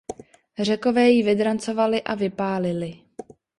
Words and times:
Řekové 0.59 1.09
ji 1.09 1.23
vydrancovali 1.23 2.01
a 2.03 2.15
vypálili. 2.15 2.99